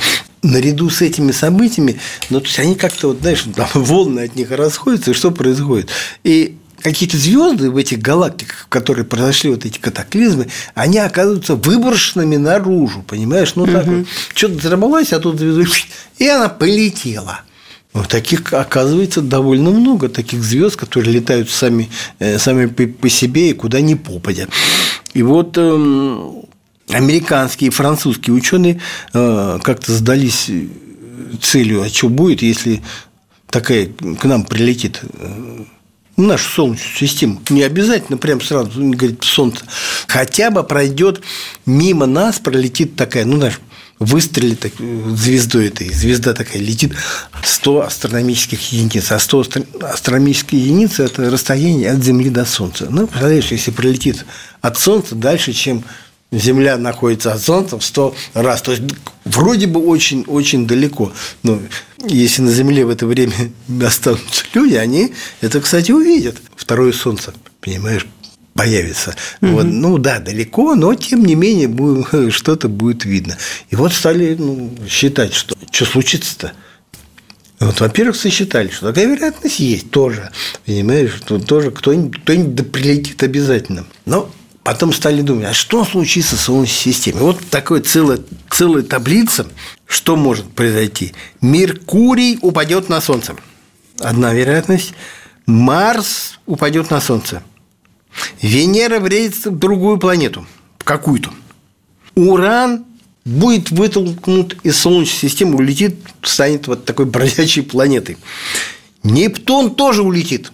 Наряду 0.45 0.91
с 0.91 1.03
этими 1.03 1.33
событиями, 1.33 1.99
ну, 2.31 2.41
то 2.41 2.47
есть 2.47 2.59
они 2.59 2.75
как-то, 2.75 3.09
вот, 3.09 3.21
знаешь, 3.21 3.45
там 3.57 3.69
волны 3.75 4.21
от 4.21 4.37
них 4.37 4.51
расходятся, 4.51 5.11
и 5.11 5.15
что 5.15 5.31
происходит? 5.31 5.89
И 6.23 6.57
какие-то 6.85 7.17
звезды 7.17 7.71
в 7.71 7.77
этих 7.79 7.99
галактиках, 8.01 8.67
в 8.67 8.69
которые 8.69 9.07
произошли 9.07 9.51
вот 9.51 9.65
эти 9.65 9.79
катаклизмы, 9.79 10.49
они 10.75 10.99
оказываются 10.99 11.57
выброшенными 11.57 12.37
наружу, 12.37 13.03
понимаешь? 13.03 13.55
Ну, 13.55 13.67
так 13.67 13.87
угу. 13.87 13.97
вот, 13.97 14.07
что-то 14.35 14.55
взорвалось, 14.59 15.13
а 15.15 15.19
тут 15.19 15.39
звезда, 15.39 15.65
и 16.19 16.29
она 16.29 16.49
полетела. 16.49 17.41
Вот 17.95 18.09
таких, 18.09 18.53
оказывается, 18.53 19.23
довольно 19.23 19.71
много 19.71 20.09
таких 20.09 20.43
звезд, 20.43 20.77
которые 20.77 21.15
летают 21.15 21.49
сами, 21.49 21.89
э, 22.19 22.39
сами 22.39 22.67
по 22.67 23.09
себе 23.09 23.51
и 23.51 23.55
куда 23.55 23.81
ни 23.81 23.95
попадя. 23.95 24.49
И 25.15 25.23
вот 25.23 25.57
эм, 25.57 26.43
американские 26.89 27.71
французские 27.71 28.35
ученые 28.35 28.81
э, 29.13 29.59
как-то 29.63 29.93
сдались 29.93 30.51
целью, 31.41 31.83
а 31.83 31.89
что 31.89 32.09
будет, 32.09 32.43
если 32.43 32.83
такая 33.49 33.87
к 33.87 34.25
нам 34.25 34.45
прилетит 34.45 35.01
э, 35.03 35.65
нашу 36.17 36.51
Солнечную 36.51 37.09
систему. 37.09 37.43
Не 37.51 37.63
обязательно 37.63 38.19
прям 38.19 38.41
сразу, 38.41 38.71
говорит, 38.75 39.23
Солнце. 39.23 39.65
Хотя 40.07 40.51
бы 40.51 40.63
пройдет 40.63 41.23
мимо 41.67 42.07
нас, 42.07 42.39
пролетит 42.39 42.97
такая, 42.97 43.25
ну, 43.25 43.37
знаешь, 43.37 43.61
выстрелит 43.99 44.61
так, 44.61 44.73
звездой 45.17 45.69
этой. 45.69 45.93
Звезда 45.93 46.35
такая 46.35 46.61
летит 46.61 46.95
100 47.43 47.83
астрономических 47.83 48.73
единиц. 48.73 49.11
А 49.13 49.19
100 49.19 49.47
астрономических 49.83 50.59
единиц– 50.59 50.99
это 51.01 51.31
расстояние 51.31 51.91
от 51.91 52.03
Земли 52.03 52.31
до 52.31 52.45
Солнца. 52.45 52.87
Ну, 52.91 53.07
представляешь, 53.07 53.51
если 53.51 53.71
пролетит 53.71 54.25
от 54.61 54.79
Солнца 54.79 55.15
дальше, 55.15 55.53
чем 55.53 55.85
Земля 56.39 56.77
находится 56.77 57.33
от 57.33 57.41
Солнца 57.41 57.79
в 57.79 57.85
100 57.85 58.15
раз. 58.35 58.63
То 58.63 58.73
есть, 58.73 58.83
вроде 59.25 59.67
бы 59.67 59.81
очень-очень 59.85 60.67
далеко. 60.67 61.13
Но 61.43 61.61
если 62.07 62.43
на 62.43 62.51
Земле 62.51 62.85
в 62.85 62.91
это 62.91 63.07
время 63.07 63.35
останутся 63.83 64.45
люди, 64.55 64.75
они 64.75 65.13
это, 65.41 65.61
кстати, 65.61 65.93
увидят. 65.93 66.37
Второе 66.57 66.93
Солнце, 66.93 67.33
понимаешь, 67.61 68.07
появится. 68.55 69.15
Угу. 69.43 69.51
Вот, 69.51 69.65
ну 69.65 69.99
да, 69.99 70.19
далеко, 70.19 70.75
но 70.75 70.95
тем 70.95 71.25
не 71.25 71.35
менее 71.35 72.31
что-то 72.31 72.69
будет 72.69 73.05
видно. 73.05 73.37
И 73.71 73.77
вот 73.77 73.93
стали 73.93 74.35
ну, 74.39 74.73
считать, 74.89 75.35
что 75.35 75.57
что 75.71 75.85
случится-то. 75.85 76.53
Вот, 77.61 77.81
во-первых, 77.81 78.17
сосчитали, 78.17 78.69
что 78.69 78.89
такая 78.89 79.07
вероятность 79.07 79.61
есть 79.61 79.91
тоже. 79.91 80.31
Понимаешь, 80.67 81.15
что 81.17 81.39
тоже 81.39 81.71
кто-нибудь, 81.71 82.21
кто-нибудь 82.23 82.55
да 82.55 82.65
прилетит 82.65 83.23
обязательно. 83.23 83.87
Но 84.07 84.31
потом 84.65 84.93
стали 84.93 85.21
думать, 85.21 85.45
а 85.45 85.53
что 85.53 85.85
случится 85.85 86.37
с 86.37 86.41
Солнечной 86.41 86.93
системой? 86.95 87.21
Вот 87.21 87.39
такая 87.51 87.81
целая, 87.81 88.19
целая 88.51 88.83
таблица, 88.83 89.47
что 89.87 90.17
может 90.17 90.51
произойти. 90.51 91.13
Меркурий 91.41 92.39
упадет 92.41 92.89
на 92.89 93.01
Солнце. 93.01 93.37
Одна 94.01 94.33
вероятность. 94.33 94.95
Марс 95.47 96.41
упадет 96.47 96.91
на 96.91 97.01
Солнце. 97.01 97.43
Венера 98.41 98.99
врежется 98.99 99.51
в 99.51 99.59
другую 99.59 99.99
планету, 99.99 100.47
в 100.79 100.85
какую-то. 100.85 101.31
Уран 102.15 102.87
будет 103.25 103.71
вытолкнут 103.71 104.57
из 104.63 104.79
Солнечной 104.79 105.31
системы, 105.31 105.57
улетит, 105.57 105.97
станет 106.23 106.67
вот 106.69 106.85
такой 106.85 107.05
бродячей 107.05 107.63
планетой. 107.63 108.17
Нептун 109.03 109.75
тоже 109.75 110.03
улетит 110.03 110.53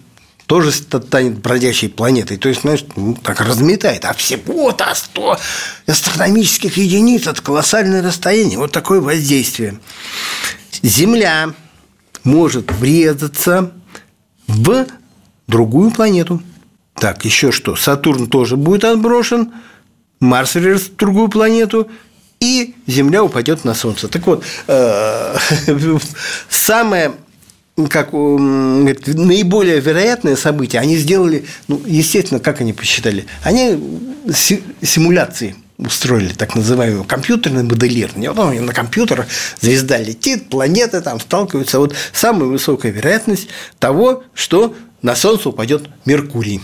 тоже 0.51 0.73
станет 0.73 1.39
бродящей 1.39 1.87
планетой. 1.87 2.35
То 2.35 2.49
есть, 2.49 2.63
знаешь, 2.63 2.83
ну, 2.97 3.13
так 3.15 3.39
разметает. 3.39 4.03
А 4.03 4.13
всего-то 4.13 4.93
100 4.93 5.39
астрономических 5.87 6.75
единиц– 6.75 7.25
это 7.27 7.41
колоссальное 7.41 8.01
расстояние. 8.01 8.57
Вот 8.57 8.73
такое 8.73 8.99
воздействие. 8.99 9.79
Земля 10.83 11.53
может 12.25 12.69
врезаться 12.69 13.71
в 14.47 14.87
другую 15.47 15.89
планету. 15.89 16.43
Так, 16.95 17.23
еще 17.23 17.53
что? 17.53 17.77
Сатурн 17.77 18.27
тоже 18.27 18.57
будет 18.57 18.83
отброшен, 18.83 19.53
Марс 20.19 20.55
вернется 20.55 20.91
в 20.91 20.97
другую 20.97 21.29
планету, 21.29 21.89
и 22.41 22.75
Земля 22.87 23.23
упадет 23.23 23.63
на 23.63 23.73
Солнце. 23.73 24.09
Так 24.09 24.27
вот, 24.27 24.43
э, 24.67 25.37
самое 26.49 27.13
как 27.87 28.11
говорит, 28.11 29.07
наиболее 29.07 29.79
вероятное 29.79 30.35
событие, 30.35 30.81
они 30.81 30.97
сделали, 30.97 31.45
ну, 31.67 31.81
естественно, 31.85 32.39
как 32.39 32.61
они 32.61 32.73
посчитали, 32.73 33.25
они 33.43 33.79
симуляции 34.81 35.55
устроили 35.77 36.33
так 36.33 36.55
называемое 36.55 37.03
компьютерное 37.03 37.63
моделирование. 37.63 38.31
Вот 38.31 38.53
на 38.53 38.73
компьютерах 38.73 39.25
звезда 39.59 39.97
летит, 39.97 40.49
планеты 40.49 41.01
там 41.01 41.19
сталкиваются. 41.19 41.79
Вот 41.79 41.95
самая 42.13 42.45
высокая 42.45 42.91
вероятность 42.91 43.47
того, 43.79 44.23
что 44.33 44.75
на 45.01 45.15
Солнце 45.15 45.49
упадет 45.49 45.89
Меркурий. 46.05 46.61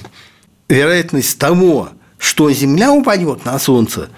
Вероятность 0.69 1.37
того, 1.39 1.89
что 2.19 2.51
Земля 2.51 2.91
упадет 2.91 3.45
на 3.45 3.57
Солнце, 3.57 4.09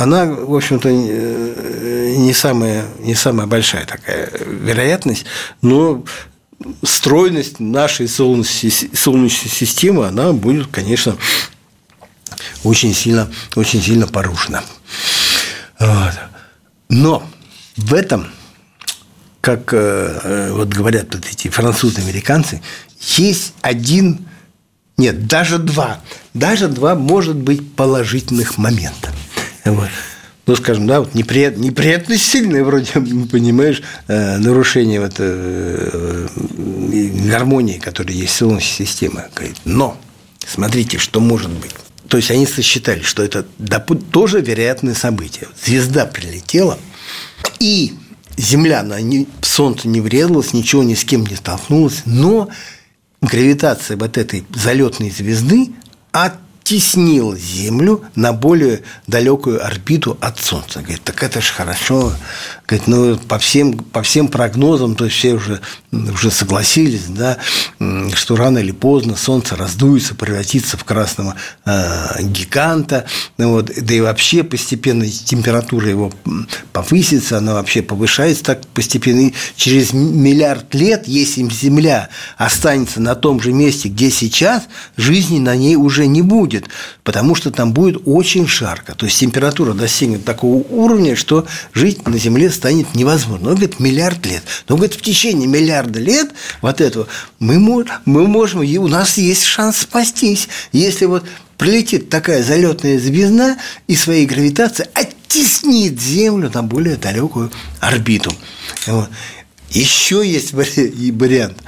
она, 0.00 0.24
в 0.26 0.54
общем-то, 0.54 0.90
не 0.90 2.32
самая, 2.32 2.86
не 3.00 3.14
самая 3.14 3.46
большая 3.46 3.84
такая 3.84 4.30
вероятность, 4.46 5.26
но 5.60 6.02
стройность 6.82 7.60
нашей 7.60 8.08
Солнечной 8.08 8.70
системы, 8.70 10.06
она 10.06 10.32
будет, 10.32 10.68
конечно, 10.68 11.16
очень 12.64 12.94
сильно, 12.94 13.30
очень 13.56 13.82
сильно 13.82 14.06
порушена. 14.06 14.62
Вот. 15.78 16.14
Но 16.88 17.22
в 17.76 17.94
этом, 17.94 18.26
как 19.40 19.72
э, 19.72 20.50
вот 20.52 20.68
говорят 20.68 21.14
вот 21.14 21.26
эти 21.26 21.48
французы-американцы, 21.48 22.62
есть 23.00 23.54
один, 23.62 24.26
нет, 24.96 25.26
даже 25.26 25.58
два, 25.58 26.00
даже 26.34 26.68
два, 26.68 26.94
может 26.94 27.36
быть, 27.36 27.74
положительных 27.74 28.58
момента. 28.58 29.10
Вот. 29.64 29.88
Ну, 30.46 30.56
скажем, 30.56 30.86
да, 30.86 31.00
вот 31.00 31.14
неприят, 31.14 31.58
неприятно 31.58 32.16
сильное 32.16 32.64
вроде, 32.64 32.90
понимаешь, 33.30 33.82
э, 34.08 34.38
нарушение 34.38 35.00
вот, 35.00 35.14
э, 35.18 36.26
гармонии, 37.30 37.78
которая 37.78 38.16
есть 38.16 38.32
в 38.32 38.36
Солнечной 38.36 38.86
системе. 38.86 39.26
Но 39.64 39.96
смотрите, 40.44 40.98
что 40.98 41.20
может 41.20 41.50
быть. 41.50 41.70
То 42.08 42.16
есть 42.16 42.32
они 42.32 42.46
сосчитали, 42.46 43.02
что 43.02 43.22
это 43.22 43.46
тоже 44.10 44.40
вероятное 44.40 44.94
событие. 44.94 45.46
Звезда 45.64 46.06
прилетела, 46.06 46.78
и 47.60 47.92
Земля 48.36 48.82
на 48.82 48.98
Солнце 49.42 49.86
не 49.86 50.00
врезалась, 50.00 50.52
ничего 50.52 50.82
ни 50.82 50.94
с 50.94 51.04
кем 51.04 51.26
не 51.26 51.36
столкнулась, 51.36 52.02
но 52.06 52.48
гравитация 53.20 53.96
вот 53.96 54.16
этой 54.16 54.44
залетной 54.54 55.10
звезды 55.10 55.70
от 56.10 56.34
теснил 56.62 57.36
Землю 57.36 58.04
на 58.14 58.32
более 58.32 58.82
далекую 59.06 59.64
орбиту 59.64 60.16
от 60.20 60.38
Солнца. 60.38 60.80
Говорит, 60.80 61.02
так 61.02 61.22
это 61.22 61.40
же 61.40 61.52
хорошо. 61.52 62.12
Говорит, 62.66 62.86
ну, 62.86 63.16
по 63.16 63.38
всем, 63.38 63.78
по 63.78 64.02
всем 64.02 64.28
прогнозам, 64.28 64.94
то 64.94 65.06
есть 65.06 65.16
все 65.16 65.34
уже, 65.34 65.60
уже 65.90 66.30
согласились, 66.30 67.06
да, 67.08 67.38
что 68.14 68.36
рано 68.36 68.58
или 68.58 68.70
поздно 68.70 69.16
Солнце 69.16 69.56
раздуется, 69.56 70.14
превратится 70.14 70.76
в 70.76 70.84
красного 70.84 71.34
э, 71.64 72.22
гиганта, 72.22 73.06
вот, 73.36 73.72
да 73.76 73.94
и 73.94 74.00
вообще 74.00 74.44
постепенно 74.44 75.08
температура 75.08 75.88
его 75.88 76.12
повысится, 76.72 77.38
она 77.38 77.54
вообще 77.54 77.82
повышается 77.82 78.44
так 78.44 78.66
постепенно. 78.68 79.20
И 79.28 79.34
через 79.56 79.92
миллиард 79.92 80.72
лет, 80.74 81.08
если 81.08 81.42
Земля 81.50 82.10
останется 82.36 83.00
на 83.00 83.16
том 83.16 83.40
же 83.40 83.52
месте, 83.52 83.88
где 83.88 84.10
сейчас, 84.10 84.68
жизни 84.96 85.40
на 85.40 85.56
ней 85.56 85.74
уже 85.74 86.06
не 86.06 86.22
будет, 86.22 86.49
потому 87.04 87.34
что 87.34 87.50
там 87.50 87.72
будет 87.72 88.02
очень 88.06 88.46
жарко. 88.46 88.94
То 88.94 89.06
есть 89.06 89.18
температура 89.18 89.72
достигнет 89.72 90.24
такого 90.24 90.62
уровня, 90.70 91.16
что 91.16 91.46
жить 91.72 92.06
на 92.06 92.18
Земле 92.18 92.50
станет 92.50 92.94
невозможно. 92.94 93.50
Он 93.50 93.54
говорит, 93.56 93.80
миллиард 93.80 94.24
лет. 94.26 94.42
Но, 94.68 94.76
говорит, 94.76 94.96
в 94.96 95.02
течение 95.02 95.48
миллиарда 95.48 96.00
лет 96.00 96.30
вот 96.62 96.80
этого 96.80 97.06
мы, 97.38 97.58
мы 98.04 98.26
можем, 98.26 98.62
и 98.62 98.76
у 98.78 98.88
нас 98.88 99.18
есть 99.18 99.44
шанс 99.44 99.78
спастись. 99.78 100.48
Если 100.72 101.06
вот 101.06 101.24
прилетит 101.58 102.08
такая 102.08 102.42
залетная 102.42 102.98
звезда 102.98 103.58
и 103.86 103.94
своей 103.94 104.26
гравитацией 104.26 104.88
оттеснит 104.94 106.00
Землю 106.00 106.50
на 106.52 106.62
более 106.62 106.96
далекую 106.96 107.52
орбиту. 107.80 108.32
Вот. 108.86 109.10
Еще 109.70 110.26
есть 110.26 110.52
вариант. 110.52 111.58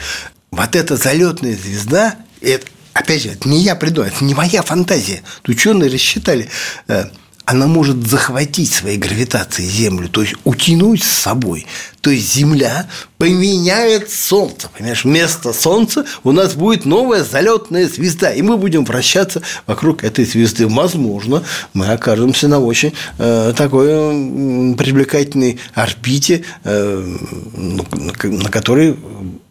Вот 0.50 0.76
эта 0.76 0.96
залетная 0.96 1.56
звезда, 1.56 2.16
это, 2.40 2.66
опять 2.92 3.22
же, 3.22 3.30
это 3.30 3.48
не 3.48 3.60
я 3.60 3.74
придумал, 3.74 4.08
это 4.08 4.24
не 4.24 4.34
моя 4.34 4.62
фантазия. 4.62 5.22
Ученые 5.46 5.90
рассчитали, 5.90 6.48
э, 6.88 7.06
она 7.44 7.66
может 7.66 8.06
захватить 8.06 8.72
своей 8.72 8.98
гравитацией 8.98 9.68
Землю, 9.68 10.08
то 10.08 10.22
есть 10.22 10.34
утянуть 10.44 11.02
с 11.02 11.10
собой. 11.10 11.66
То 12.00 12.10
есть 12.10 12.32
Земля 12.32 12.88
поменяет 13.18 14.10
Солнце. 14.10 14.68
Понимаешь, 14.76 15.04
вместо 15.04 15.52
Солнца 15.52 16.04
у 16.22 16.32
нас 16.32 16.54
будет 16.54 16.84
новая 16.84 17.24
залетная 17.24 17.88
звезда, 17.88 18.32
и 18.32 18.42
мы 18.42 18.56
будем 18.56 18.84
вращаться 18.84 19.42
вокруг 19.66 20.04
этой 20.04 20.24
звезды. 20.24 20.68
Возможно, 20.68 21.42
мы 21.74 21.88
окажемся 21.88 22.46
на 22.46 22.60
очень 22.60 22.92
э, 23.18 23.52
такой 23.56 23.86
э, 23.88 24.74
привлекательной 24.76 25.58
орбите, 25.74 26.44
э, 26.64 27.16
на 27.54 28.50
которой 28.50 28.96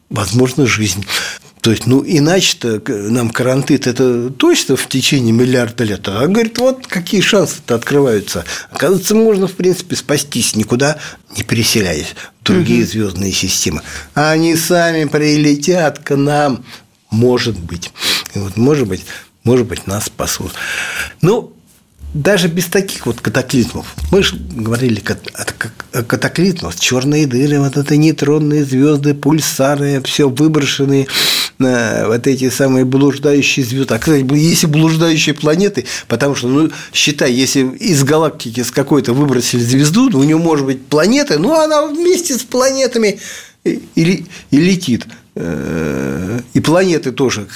возможна 0.10 0.66
жизнь. 0.66 1.06
То 1.62 1.70
есть, 1.70 1.86
ну, 1.86 2.04
иначе-то 2.06 2.82
нам 2.92 3.30
карантит 3.30 3.86
это 3.86 4.32
точно 4.32 4.76
в 4.76 4.90
течение 4.90 5.32
миллиарда 5.32 5.84
лет. 5.84 6.08
А 6.08 6.28
говорит, 6.28 6.58
вот 6.58 6.88
какие 6.88 7.22
шансы-то 7.22 7.76
открываются. 7.76 8.46
Оказывается, 8.72 9.14
можно, 9.14 9.48
в 9.48 9.54
принципе, 9.54 9.96
спастись, 9.96 10.56
никуда 10.56 10.98
не 11.38 11.44
переселяясь 11.44 12.16
в 12.42 12.44
другие 12.44 12.82
угу. 12.82 12.92
звездные 12.92 13.32
системы. 13.32 13.84
А 14.16 14.32
они 14.32 14.56
сами 14.56 15.06
прилетят 15.06 16.00
к 16.00 16.16
нам, 16.16 16.66
может 17.12 17.60
быть. 17.60 17.92
И 18.34 18.40
вот, 18.40 18.58
может 18.58 18.88
быть, 18.88 19.06
может 19.44 19.68
быть, 19.68 19.86
нас 19.86 20.06
спасут. 20.06 20.52
Ну, 21.22 21.54
даже 22.14 22.48
без 22.48 22.66
таких 22.66 23.06
вот 23.06 23.22
катаклизмов. 23.22 23.96
Мы 24.12 24.24
же 24.24 24.36
говорили 24.36 25.02
о 25.94 26.04
катаклизмах, 26.04 26.78
черные 26.78 27.26
дыры, 27.26 27.60
вот 27.60 27.78
это 27.78 27.96
нейтронные 27.96 28.66
звезды, 28.66 29.14
пульсары, 29.14 30.02
все 30.04 30.28
выброшенные 30.28 31.08
вот 31.62 32.28
эти 32.28 32.50
самые 32.50 32.86
блуждающие 32.86 33.66
звезды. 33.66 33.96
А, 33.96 34.00
кстати, 34.00 34.26
если 34.34 34.68
блуждающие 34.68 35.36
планеты, 35.36 35.86
потому 36.08 36.36
что, 36.36 36.48
ну, 36.48 36.72
считай, 36.94 37.32
если 37.32 37.62
из 37.78 38.04
галактики 38.04 38.64
с 38.64 38.72
какой-то 38.72 39.14
выбросили 39.14 39.62
звезду, 39.62 40.10
у 40.18 40.24
нее 40.24 40.38
может 40.38 40.66
быть 40.66 40.86
планета, 40.86 41.40
ну, 41.40 41.54
она 41.54 41.88
вместе 41.88 42.36
с 42.36 42.44
планетами 42.44 43.20
и, 43.64 43.82
и, 43.96 44.26
и 44.52 44.58
летит. 44.58 45.06
Э, 45.36 46.42
и 46.54 46.60
планеты 46.60 47.12
тоже. 47.12 47.48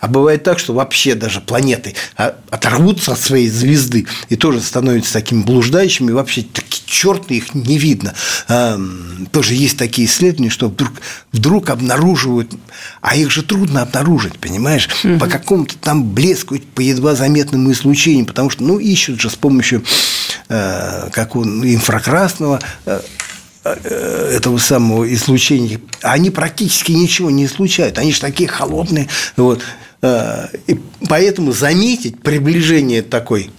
А 0.00 0.08
бывает 0.08 0.42
так, 0.42 0.58
что 0.58 0.74
вообще 0.74 1.14
даже 1.14 1.40
планеты 1.40 1.94
оторвутся 2.16 3.12
от 3.12 3.20
своей 3.20 3.48
звезды 3.48 4.06
и 4.28 4.36
тоже 4.36 4.60
становятся 4.60 5.12
такими 5.12 5.42
блуждающими, 5.42 6.12
вообще 6.12 6.42
такие 6.42 6.82
черты 6.86 7.36
их 7.36 7.54
не 7.54 7.78
видно. 7.78 8.14
Тоже 9.30 9.54
есть 9.54 9.78
такие 9.78 10.06
исследования, 10.06 10.50
что 10.50 10.68
вдруг, 10.68 10.92
вдруг 11.32 11.70
обнаруживают, 11.70 12.52
а 13.00 13.16
их 13.16 13.30
же 13.30 13.42
трудно 13.42 13.82
обнаружить, 13.82 14.38
понимаешь, 14.38 14.88
угу. 15.04 15.18
по 15.18 15.26
какому-то 15.26 15.76
там 15.78 16.04
блеску, 16.04 16.58
по 16.74 16.80
едва 16.80 17.14
заметному 17.14 17.72
излучению, 17.72 18.26
потому 18.26 18.50
что, 18.50 18.62
ну, 18.64 18.78
ищут 18.78 19.20
же 19.20 19.30
с 19.30 19.36
помощью 19.36 19.84
э, 20.48 21.08
как 21.12 21.36
он, 21.36 21.64
инфракрасного 21.64 22.60
Э, 22.86 23.00
этого 23.64 24.58
самого 24.58 25.12
излучения, 25.12 25.80
они 26.02 26.30
практически 26.30 26.92
ничего 26.92 27.30
не 27.30 27.44
излучают. 27.44 27.98
Они 27.98 28.12
же 28.12 28.20
такие 28.20 28.48
холодные. 28.48 29.08
Вот. 29.36 29.62
Э, 30.02 30.48
и 30.66 30.80
поэтому 31.08 31.52
заметить 31.52 32.20
приближение 32.20 33.02
такой, 33.02 33.50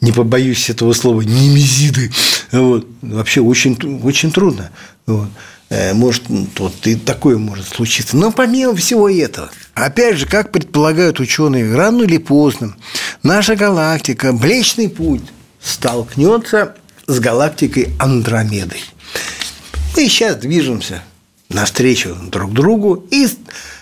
не 0.00 0.12
побоюсь 0.12 0.70
этого 0.70 0.94
слова, 0.94 1.20
немезиды, 1.20 2.10
вот, 2.50 2.88
вообще 3.02 3.40
очень, 3.40 4.00
очень 4.02 4.32
трудно. 4.32 4.70
Вот. 5.06 5.28
Э, 5.68 5.92
может, 5.92 6.24
вот 6.58 6.86
и 6.86 6.96
такое 6.96 7.36
может 7.36 7.68
случиться. 7.68 8.16
Но 8.16 8.32
помимо 8.32 8.74
всего 8.74 9.08
этого, 9.10 9.50
опять 9.74 10.16
же, 10.16 10.26
как 10.26 10.52
предполагают 10.52 11.20
ученые, 11.20 11.74
рано 11.74 12.02
или 12.02 12.18
поздно 12.18 12.74
наша 13.22 13.54
галактика, 13.54 14.32
Млечный 14.32 14.88
Путь, 14.88 15.22
столкнется 15.60 16.76
с 17.06 17.20
галактикой 17.20 17.90
Андромедой. 17.98 18.80
Мы 19.94 20.08
сейчас 20.08 20.36
движемся 20.36 21.02
навстречу 21.50 22.16
друг 22.30 22.52
другу 22.52 23.06
и 23.10 23.28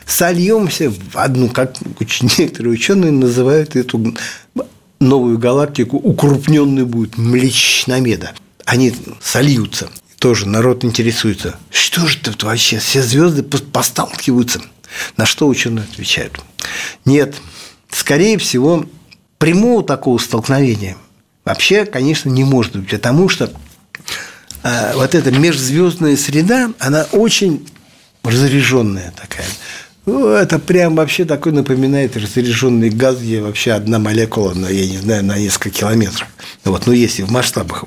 сольемся 0.07 0.91
в 0.91 1.17
одну, 1.17 1.49
как 1.49 1.77
некоторые 2.39 2.73
ученые 2.73 3.13
называют 3.13 3.77
эту 3.77 4.15
новую 4.99 5.39
галактику, 5.39 5.97
укрупненную 5.97 6.87
будет 6.87 7.17
Млечномеда. 7.17 8.33
Они 8.65 8.93
сольются. 9.23 9.89
Тоже 10.19 10.47
народ 10.47 10.85
интересуется, 10.85 11.57
что 11.71 12.07
же 12.07 12.19
это 12.23 12.45
вообще, 12.45 12.79
все 12.79 13.03
звезды 13.03 13.43
посталкиваются. 13.43 14.61
На 15.17 15.25
что 15.25 15.49
ученые 15.49 15.87
отвечают? 15.91 16.41
Нет, 17.05 17.37
скорее 17.91 18.37
всего, 18.37 18.85
прямого 19.39 19.83
такого 19.83 20.19
столкновения 20.19 20.97
вообще, 21.45 21.87
конечно, 21.87 22.29
не 22.29 22.45
может 22.45 22.77
быть, 22.77 22.91
потому 22.91 23.29
что 23.29 23.51
вот 24.63 25.15
эта 25.15 25.31
межзвездная 25.31 26.17
среда, 26.17 26.73
она 26.79 27.07
очень 27.13 27.67
разряженная 28.23 29.13
такая. 29.17 29.47
Ну, 30.07 30.29
это 30.29 30.59
прям 30.59 30.97
вообще 30.97 31.25
такой 31.25 31.53
напоминает 31.53 32.17
разряженный 32.17 32.91
газ, 32.91 33.19
где 33.19 33.41
вообще 33.41 33.73
одна 33.73 33.99
молекула, 33.99 34.55
на, 34.55 34.69
я 34.69 34.87
не 34.87 34.99
знаю, 34.99 35.25
на 35.25 35.39
несколько 35.39 35.71
километров. 35.71 36.27
Вот, 36.65 36.87
ну, 36.87 36.93
если 36.93 37.23
в 37.23 37.31
масштабах 37.31 37.85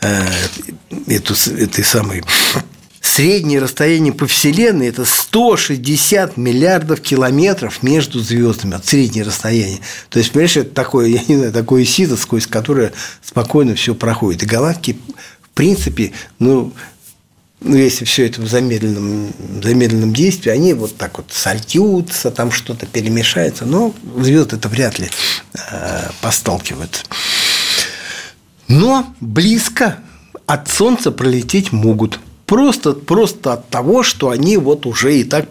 э, 0.00 0.26
эту, 1.06 1.34
этой 1.56 1.84
самой 1.84 2.22
Среднее 3.00 3.60
расстояние 3.60 4.12
по 4.12 4.26
Вселенной– 4.26 4.86
это 4.88 5.04
160 5.04 6.36
миллиардов 6.36 7.00
километров 7.00 7.82
между 7.82 8.20
звездами. 8.20 8.74
от 8.74 8.86
среднее 8.86 9.24
расстояние. 9.24 9.80
То 10.08 10.18
есть, 10.18 10.32
понимаешь, 10.32 10.56
это 10.56 10.70
такое, 10.70 11.06
я 11.08 11.20
не 11.26 11.36
знаю, 11.36 11.52
такое 11.52 11.84
сито, 11.84 12.16
сквозь 12.16 12.46
которое 12.46 12.92
спокойно 13.22 13.74
все 13.76 13.94
проходит. 13.94 14.42
И 14.42 14.46
галактики, 14.46 14.98
принципе, 15.58 16.12
ну, 16.38 16.72
ну, 17.60 17.76
если 17.76 18.04
все 18.04 18.26
это 18.26 18.40
в 18.40 18.46
замедленном, 18.46 19.32
замедленном 19.60 20.14
действии, 20.14 20.50
они 20.50 20.72
вот 20.72 20.96
так 20.96 21.18
вот 21.18 21.32
сольются, 21.32 22.30
там 22.30 22.52
что-то 22.52 22.86
перемешается, 22.86 23.66
но 23.66 23.92
звезды 24.16 24.54
это 24.54 24.68
вряд 24.68 25.00
ли 25.00 25.10
э, 25.54 26.10
посталкивают. 26.20 27.04
Но 28.68 29.12
близко 29.20 29.98
от 30.46 30.68
Солнца 30.68 31.10
пролететь 31.10 31.72
могут. 31.72 32.20
Просто, 32.46 32.92
просто 32.92 33.54
от 33.54 33.68
того, 33.68 34.04
что 34.04 34.30
они 34.30 34.58
вот 34.58 34.86
уже 34.86 35.18
и 35.18 35.24
так 35.24 35.46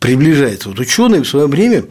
приближаются. 0.00 0.68
Вот 0.68 0.78
ученые 0.80 1.22
в 1.22 1.28
свое 1.28 1.46
время 1.46 1.84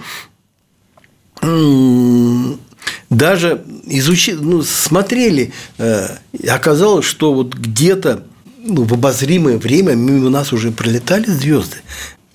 даже 3.09 3.63
изучили, 3.85 4.35
ну, 4.35 4.63
смотрели, 4.63 5.53
э, 5.77 6.07
оказалось, 6.47 7.05
что 7.05 7.33
вот 7.33 7.53
где-то 7.53 8.23
ну, 8.65 8.83
в 8.83 8.93
обозримое 8.93 9.57
время 9.57 9.93
мимо 9.93 10.29
нас 10.29 10.51
уже 10.51 10.71
пролетали 10.71 11.25
звезды. 11.25 11.77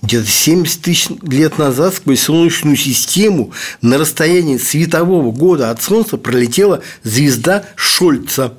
Где-то 0.01 0.27
70 0.27 0.81
тысяч 0.81 1.07
лет 1.21 1.57
назад 1.59 1.93
сквозь 1.93 2.21
Солнечную 2.21 2.75
систему 2.75 3.51
на 3.81 3.97
расстоянии 3.97 4.57
светового 4.57 5.31
года 5.31 5.69
от 5.69 5.81
Солнца 5.81 6.17
пролетела 6.17 6.81
звезда 7.03 7.65
Шольца. 7.75 8.53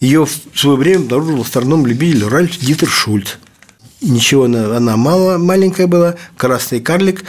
Ее 0.00 0.26
в 0.26 0.58
свое 0.58 0.76
время 0.76 0.98
обнаружил 1.04 1.40
астрономом 1.40 1.86
любитель 1.86 2.24
Ральф 2.24 2.58
Дитер 2.58 2.88
Шульц. 2.88 3.36
Ничего, 4.04 4.44
она, 4.44 4.96
мало, 4.98 5.38
маленькая 5.38 5.86
была, 5.86 6.16
красный 6.36 6.80
карлик, 6.80 7.24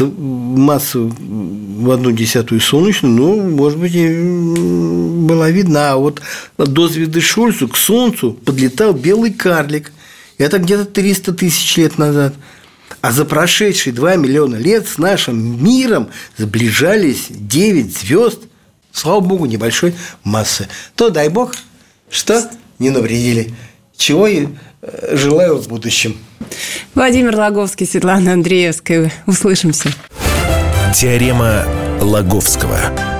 массу 0.00 1.10
в 1.18 1.90
одну 1.90 2.12
десятую 2.12 2.60
солнечную, 2.60 3.14
ну, 3.14 3.50
может 3.50 3.78
быть, 3.78 3.94
и 3.94 5.26
была 5.26 5.50
видна. 5.50 5.92
А 5.92 5.96
вот 5.96 6.20
до 6.58 6.88
звезды 6.88 7.22
Шульцу 7.22 7.66
к 7.68 7.76
Солнцу 7.78 8.32
подлетал 8.32 8.92
белый 8.92 9.32
карлик. 9.32 9.90
Это 10.36 10.58
где-то 10.58 10.84
300 10.84 11.32
тысяч 11.32 11.76
лет 11.78 11.96
назад. 11.96 12.34
А 13.00 13.10
за 13.10 13.24
прошедшие 13.24 13.94
2 13.94 14.16
миллиона 14.16 14.56
лет 14.56 14.86
с 14.86 14.98
нашим 14.98 15.64
миром 15.64 16.08
сближались 16.36 17.28
9 17.30 17.96
звезд, 17.96 18.40
слава 18.92 19.20
богу, 19.20 19.46
небольшой 19.46 19.94
массы. 20.24 20.68
То 20.94 21.08
дай 21.08 21.30
бог, 21.30 21.54
что 22.10 22.50
не 22.78 22.90
навредили. 22.90 23.54
Чего 23.96 24.26
и 24.26 24.48
желаю 25.12 25.58
в 25.58 25.68
будущем. 25.68 26.16
Владимир 26.94 27.36
Логовский, 27.36 27.86
Светлана 27.86 28.32
Андреевская. 28.32 29.12
Услышимся. 29.26 29.90
Теорема 30.94 31.64
Лаговского. 32.00 33.17